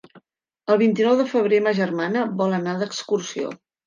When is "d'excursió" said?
2.81-3.53